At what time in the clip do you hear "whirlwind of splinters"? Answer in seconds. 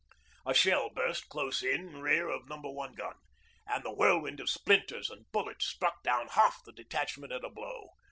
3.93-5.11